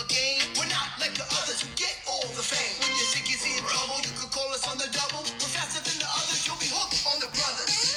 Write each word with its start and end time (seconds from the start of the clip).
a 0.00 0.06
game. 0.10 0.42
We're 0.58 0.66
not 0.66 0.98
like 0.98 1.14
the 1.14 1.26
others 1.38 1.62
who 1.62 1.70
get 1.76 1.94
all 2.10 2.26
the 2.34 2.42
fame. 2.42 2.74
When 2.82 2.90
you 2.98 3.06
think 3.14 3.30
you're 3.30 3.38
in 3.46 3.62
trouble, 3.62 4.02
you 4.02 4.10
can 4.18 4.28
call 4.30 4.50
us 4.50 4.66
on 4.66 4.78
the 4.78 4.90
double. 4.90 5.22
We're 5.22 5.54
faster 5.54 5.82
than 5.86 5.98
the 6.02 6.10
others, 6.10 6.42
you'll 6.46 6.58
be 6.58 6.66
hooked 6.66 6.98
on 7.06 7.20
the 7.22 7.30
brothers. 7.30 7.94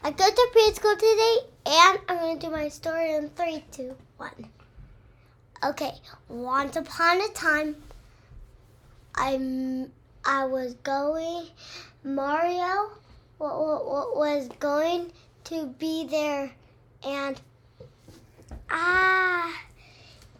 I 0.00 0.10
go 0.12 0.24
to 0.24 0.48
preschool 0.54 0.94
today, 0.94 1.36
and 1.66 1.98
I'm 2.08 2.18
going 2.18 2.38
to 2.38 2.46
do 2.46 2.52
my 2.52 2.68
story 2.68 3.14
in 3.14 3.28
three, 3.30 3.62
two, 3.72 3.94
one. 4.16 4.57
Okay, 5.64 5.92
once 6.28 6.76
upon 6.76 7.20
a 7.20 7.28
time, 7.28 7.74
I'm 9.16 9.90
I 10.24 10.44
was 10.44 10.74
going. 10.74 11.46
Mario 12.04 12.92
wa- 13.40 13.60
wa- 13.60 13.82
wa- 13.82 14.18
was 14.18 14.48
going 14.60 15.10
to 15.44 15.66
be 15.66 16.06
there, 16.06 16.52
and 17.04 17.40
ah, 18.70 19.62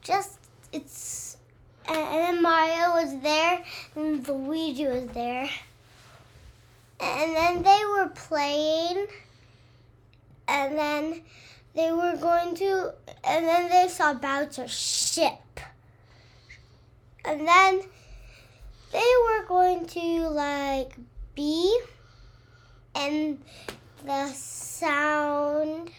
just 0.02 0.38
it's. 0.72 1.36
And 1.88 1.96
then 1.96 2.42
Mario 2.42 3.02
was 3.02 3.20
there, 3.20 3.64
and 3.96 4.28
Luigi 4.28 4.86
was 4.86 5.08
there, 5.08 5.50
and 7.00 7.34
then 7.34 7.62
they 7.64 7.82
were 7.96 8.08
playing 8.10 9.08
and 10.48 10.78
then 10.78 11.20
they 11.74 11.92
were 11.92 12.16
going 12.16 12.54
to, 12.56 12.92
and 13.24 13.46
then 13.46 13.70
they 13.70 13.88
saw 13.88 14.14
Bowser's 14.14 14.70
ship. 14.70 15.60
And 17.24 17.46
then 17.46 17.82
they 18.92 19.12
were 19.26 19.44
going 19.46 19.86
to 19.86 20.28
like 20.28 20.96
be 21.34 21.78
and 22.94 23.38
the 24.04 24.28
sound, 24.28 25.90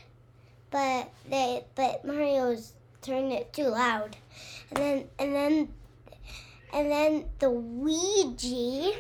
but 0.72 1.10
they 1.30 1.64
but 1.76 2.04
Mario's 2.04 2.74
turned 3.02 3.32
it 3.32 3.54
too 3.54 3.68
loud, 3.68 4.18
and 4.72 4.78
then 4.78 5.04
and 5.20 5.36
then 5.36 5.74
and 6.74 6.92
then 6.92 7.26
the 7.40 7.50
Luigi 7.50 8.94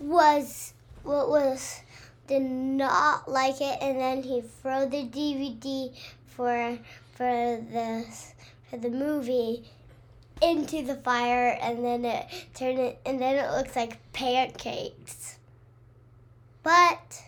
was 0.00 0.74
what 1.02 1.28
was 1.28 1.80
did 2.26 2.42
not 2.42 3.30
like 3.30 3.60
it, 3.60 3.78
and 3.80 4.00
then 4.00 4.22
he 4.22 4.40
threw 4.40 4.86
the 4.86 5.04
DVD 5.08 5.92
for 6.26 6.78
for 7.12 7.62
the 7.70 8.06
for 8.70 8.76
the 8.76 8.90
movie 8.90 9.64
into 10.42 10.82
the 10.82 10.96
fire, 10.96 11.58
and 11.60 11.84
then 11.84 12.04
it 12.04 12.26
turned 12.54 12.78
it, 12.78 12.98
and 13.06 13.20
then 13.20 13.36
it 13.36 13.50
looks 13.50 13.76
like 13.76 13.98
pancakes. 14.12 15.38
But 16.62 17.22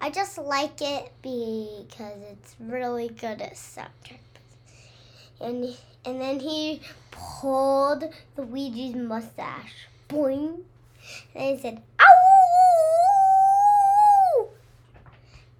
I 0.00 0.10
just 0.10 0.38
like 0.38 0.80
it 0.80 1.12
because 1.22 2.20
it's 2.30 2.54
really 2.60 3.08
good 3.08 3.40
at 3.42 3.54
soundtrack. 3.54 4.18
And 5.40 5.76
and 6.04 6.20
then 6.20 6.40
he 6.40 6.80
pulled 7.10 8.04
the 8.36 8.42
Luigi's 8.42 8.94
mustache, 8.94 9.88
boing, 10.08 10.60
and 11.34 11.56
he 11.56 11.58
said, 11.60 11.82
"Ow!" 12.00 12.07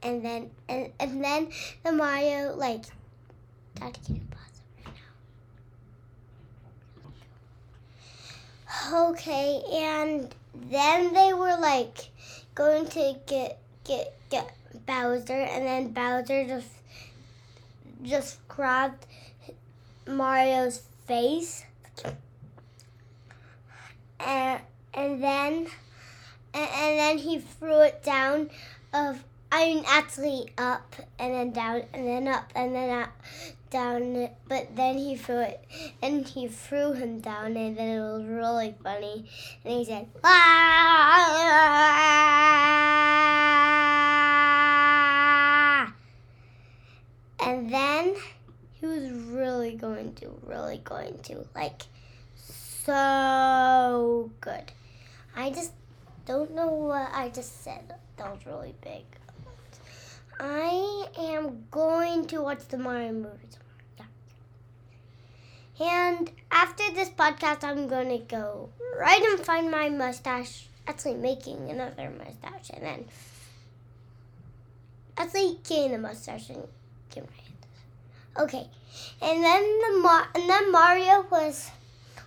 And 0.02 0.24
then 0.24 0.50
and, 0.68 0.92
and 1.00 1.24
then 1.24 1.48
the 1.84 1.92
Mario 1.92 2.54
like 2.56 2.84
Daddy 3.74 4.00
can 4.04 4.20
pause 4.30 4.60
it 4.60 4.86
right 4.86 4.94
now? 8.90 9.08
Okay, 9.10 9.62
and 9.72 10.34
then 10.70 11.12
they 11.12 11.32
were 11.32 11.56
like 11.58 12.10
going 12.54 12.86
to 12.86 13.16
get 13.26 13.58
get 13.84 14.18
get 14.30 14.54
Bowser 14.86 15.32
and 15.32 15.66
then 15.66 15.92
Bowser 15.92 16.46
just 16.46 16.68
just 18.02 18.46
grabbed 18.48 19.06
Mario's 20.06 20.82
face 21.06 21.64
and 24.20 24.60
and 24.94 25.22
then 25.22 25.66
and, 26.54 26.68
and 26.70 26.98
then 26.98 27.18
he 27.18 27.38
threw 27.38 27.80
it 27.80 28.02
down 28.02 28.50
of 28.92 29.22
I 29.50 29.66
mean 29.66 29.84
actually 29.86 30.50
up 30.58 30.94
and 31.18 31.32
then 31.32 31.52
down 31.52 31.84
and 31.94 32.06
then 32.06 32.28
up 32.28 32.52
and 32.54 32.74
then 32.74 33.02
up 33.02 33.08
down 33.70 34.28
but 34.46 34.76
then 34.76 34.98
he 34.98 35.16
threw 35.16 35.40
it 35.40 35.64
and 36.02 36.26
he 36.28 36.48
threw 36.48 36.92
him 36.92 37.20
down 37.20 37.56
and 37.56 37.78
then 37.78 37.88
it 37.88 38.00
was 38.00 38.26
really 38.26 38.74
funny. 38.82 39.24
And 39.64 39.72
he 39.72 39.86
said 39.86 40.06
ah! 40.22 40.58
and 47.40 47.72
then 47.72 48.16
he 48.74 48.86
was 48.86 49.10
really 49.10 49.72
going 49.76 50.12
to 50.16 50.38
really 50.46 50.82
going 50.84 51.18
to 51.22 51.46
like 51.54 51.84
so 52.84 54.30
good. 54.42 54.72
I 55.34 55.50
just 55.50 55.72
don't 56.26 56.54
know 56.54 56.68
what 56.68 57.10
I 57.14 57.30
just 57.30 57.64
said. 57.64 57.94
That 58.18 58.30
was 58.30 58.44
really 58.44 58.74
big 58.82 59.04
I 60.40 61.06
am 61.18 61.64
going 61.70 62.26
to 62.26 62.42
watch 62.42 62.68
the 62.68 62.78
Mario 62.78 63.12
movie 63.12 63.48
tomorrow. 63.50 64.06
Yeah. 65.78 66.14
And 66.14 66.30
after 66.50 66.92
this 66.92 67.10
podcast, 67.10 67.64
I'm 67.64 67.88
going 67.88 68.08
to 68.08 68.18
go 68.18 68.68
right 68.98 69.22
and 69.22 69.40
find 69.40 69.70
my 69.70 69.88
mustache. 69.88 70.66
Actually, 70.86 71.14
making 71.16 71.68
another 71.68 72.10
mustache, 72.10 72.70
and 72.72 72.82
then 72.82 73.04
actually 75.18 75.58
getting 75.68 75.92
the 75.92 75.98
mustache 75.98 76.48
and 76.48 76.66
get 77.10 77.28
my 77.28 77.36
hand. 77.36 77.66
Okay, 78.38 78.66
and 79.20 79.44
then 79.44 79.62
the 79.80 80.26
and 80.34 80.48
then 80.48 80.72
Mario 80.72 81.26
was 81.30 81.70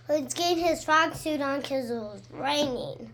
was 0.08 0.32
getting 0.34 0.62
his 0.62 0.84
frog 0.84 1.14
suit 1.14 1.40
on 1.40 1.60
because 1.60 1.90
it 1.90 1.94
was 1.94 2.22
raining. 2.30 3.12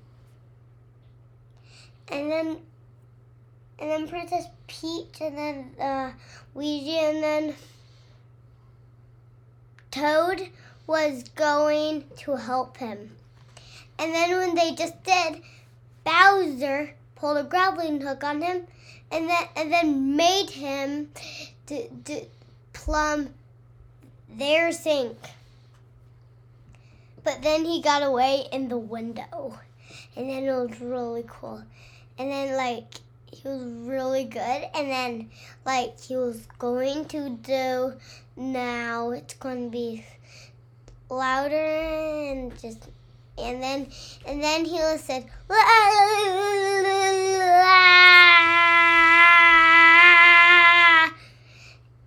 And 2.10 2.30
then 2.30 2.58
and 3.78 3.90
then 3.90 4.08
Princess 4.08 4.46
Peach, 4.66 5.20
and 5.20 5.38
then 5.38 5.70
uh, 5.80 6.12
Luigi, 6.54 6.98
and 6.98 7.22
then 7.22 7.54
Toad 9.90 10.48
was 10.86 11.24
going 11.34 12.04
to 12.18 12.36
help 12.36 12.76
him. 12.76 13.12
And 13.98 14.14
then 14.14 14.36
when 14.38 14.54
they 14.54 14.74
just 14.74 15.02
did, 15.04 15.42
Bowser 16.04 16.94
pulled 17.16 17.38
a 17.38 17.44
grappling 17.44 18.00
hook 18.00 18.24
on 18.24 18.42
him, 18.42 18.66
and 19.10 19.28
then 19.28 19.44
and 19.56 19.72
then 19.72 20.16
made 20.16 20.50
him 20.50 21.10
to, 21.66 21.88
to 22.04 22.26
plumb 22.72 23.30
their 24.28 24.72
sink. 24.72 25.16
But 27.24 27.42
then 27.42 27.64
he 27.64 27.82
got 27.82 28.02
away 28.02 28.46
in 28.52 28.68
the 28.68 28.78
window, 28.78 29.58
and 30.16 30.30
then 30.30 30.44
it 30.44 30.52
was 30.52 30.80
really 30.80 31.24
cool. 31.26 31.62
And 32.18 32.30
then 32.30 32.56
like 32.56 33.00
he 33.30 33.46
was 33.48 33.62
really 33.64 34.24
good. 34.24 34.68
And 34.74 34.90
then 34.90 35.30
like 35.64 36.00
he 36.00 36.16
was 36.16 36.46
going 36.58 37.04
to 37.06 37.30
do 37.30 37.94
now 38.36 39.10
it's 39.10 39.34
going 39.34 39.64
to 39.64 39.70
be 39.70 40.04
louder 41.10 41.56
and 41.56 42.56
just 42.60 42.88
and 43.36 43.62
then 43.62 43.88
and 44.26 44.42
then 44.42 44.64
he 44.64 44.74
was 44.74 45.00
said 45.00 45.24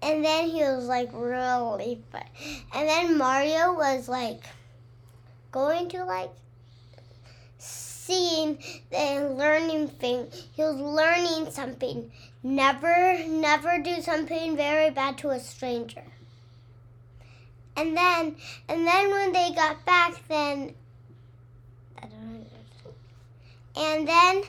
and 0.01 0.24
then 0.24 0.47
he 0.50 0.62
was 0.62 0.85
like 0.85 1.09
really 1.13 2.01
fun. 2.12 2.24
And 2.74 2.88
then 2.88 3.17
mario 3.17 3.74
was 3.74 4.07
like 4.07 4.44
going 5.51 5.89
to 5.89 6.06
like 6.06 6.31
and 8.92 9.38
learning 9.38 9.88
thing. 9.88 10.27
He 10.56 10.62
was 10.62 10.75
learning 10.75 11.51
something. 11.51 12.12
Never, 12.44 13.24
never 13.27 13.80
do 13.80 14.01
something 14.01 14.56
very 14.56 14.89
bad 14.89 15.18
to 15.19 15.30
a 15.30 15.39
stranger. 15.39 16.03
And 17.75 17.95
then, 17.95 18.36
and 18.68 18.86
then 18.86 19.12
when 19.12 19.31
they 19.31 19.51
got 19.56 19.86
back, 19.86 20.15
then. 20.27 20.75
And 23.74 24.07
then 24.07 24.44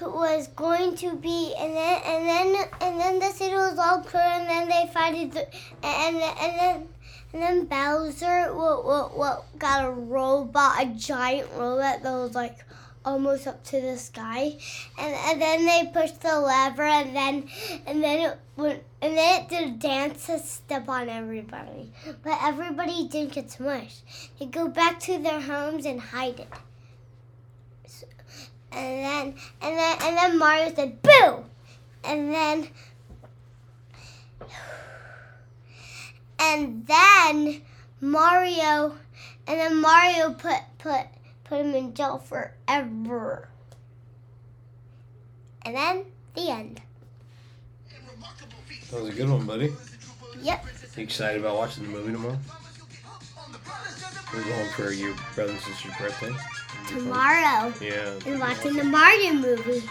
it 0.00 0.12
was 0.12 0.48
going 0.48 0.96
to 0.96 1.14
be, 1.14 1.54
and 1.56 1.76
then, 1.76 2.02
and 2.04 2.26
then, 2.26 2.68
and 2.80 3.00
then 3.00 3.18
the 3.20 3.30
city 3.30 3.54
was 3.54 3.78
all 3.78 4.02
clear, 4.02 4.22
and 4.22 4.48
then 4.48 4.68
they 4.68 4.90
fighted, 4.92 5.32
the, 5.32 5.46
and, 5.86 6.16
and 6.16 6.58
then. 6.58 6.88
And 7.32 7.42
then 7.42 7.64
Bowser 7.66 8.52
what, 8.52 9.16
what, 9.16 9.44
got 9.56 9.84
a 9.84 9.90
robot, 9.90 10.82
a 10.82 10.86
giant 10.86 11.48
robot 11.54 12.02
that 12.02 12.12
was 12.12 12.34
like 12.34 12.58
almost 13.04 13.46
up 13.46 13.64
to 13.64 13.80
the 13.80 13.96
sky, 13.96 14.56
and, 14.98 15.14
and 15.14 15.40
then 15.40 15.64
they 15.64 15.90
pushed 15.92 16.20
the 16.20 16.38
lever, 16.38 16.82
and 16.82 17.14
then 17.16 17.48
and 17.86 18.02
then 18.02 18.30
it 18.30 18.38
went, 18.56 18.82
and 19.00 19.16
then 19.16 19.42
it 19.42 19.48
did 19.48 19.68
a 19.68 19.72
dance 19.72 20.26
to 20.26 20.38
step 20.38 20.88
on 20.88 21.08
everybody, 21.08 21.92
but 22.22 22.38
everybody 22.42 23.08
didn't 23.08 23.32
get 23.32 23.48
smushed. 23.48 24.02
They 24.38 24.46
go 24.46 24.68
back 24.68 25.00
to 25.00 25.18
their 25.18 25.40
homes 25.40 25.86
and 25.86 26.00
hide 26.00 26.40
it. 26.40 26.48
So- 27.86 28.06
and 28.72 29.04
then 29.04 29.34
and 29.62 29.78
then 29.78 29.98
and 30.02 30.16
then 30.16 30.38
Mario 30.38 30.74
said 30.74 31.02
boo, 31.02 31.44
and 32.04 32.32
then 32.32 32.68
and 36.38 36.86
then 36.86 37.62
Mario 38.00 38.96
and 39.46 39.60
then 39.60 39.80
Mario 39.80 40.32
put 40.32 40.60
put 40.78 41.06
put 41.50 41.60
him 41.60 41.74
in 41.74 41.92
jail 41.92 42.16
forever. 42.16 43.48
And 45.62 45.74
then 45.74 46.04
the 46.34 46.48
end. 46.48 46.80
That 48.90 49.02
was 49.02 49.10
a 49.10 49.12
good 49.12 49.28
one, 49.28 49.46
buddy. 49.46 49.72
Yep. 50.40 50.64
You 50.96 51.02
excited 51.02 51.40
about 51.40 51.56
watching 51.56 51.82
the 51.84 51.90
movie 51.90 52.12
tomorrow? 52.12 52.38
We're 54.32 54.44
going 54.44 54.70
for 54.70 54.92
your 54.92 55.14
brother 55.34 55.50
and 55.50 55.60
sister's 55.60 55.92
birthday. 55.98 56.28
It'll 56.28 56.36
fun. 56.36 56.98
Tomorrow. 56.98 57.74
Yeah. 57.80 58.18
And 58.26 58.40
watching 58.40 58.74
the 58.74 58.84
Mario 58.84 59.32
movie. 59.32 59.82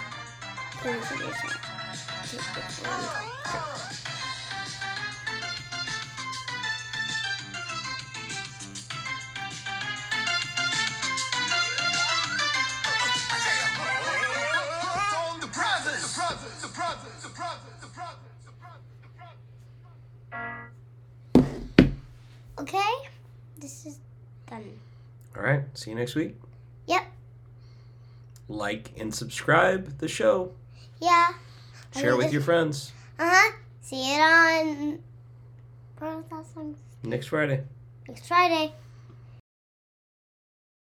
Okay? 22.60 22.92
This 23.58 23.86
is 23.86 24.00
done. 24.50 24.80
All 25.36 25.44
right. 25.44 25.64
See 25.74 25.92
you 25.92 25.96
next 25.96 26.16
week. 26.16 26.36
Yep. 26.88 27.04
Like 28.48 28.92
and 28.98 29.14
subscribe 29.14 29.98
the 30.00 30.08
show. 30.08 30.52
Yeah. 31.00 31.30
Share 31.96 32.12
it 32.12 32.18
with 32.18 32.34
your 32.34 32.42
friends. 32.42 32.92
Uh 33.18 33.30
huh. 33.32 33.52
See 33.82 34.16
it 34.16 34.20
on. 34.20 35.00
What 36.00 36.18
was 36.18 36.26
that 36.30 36.54
song? 36.54 36.76
Next 37.04 37.28
Friday. 37.28 37.64
Next 38.08 38.28
Friday. 38.28 38.74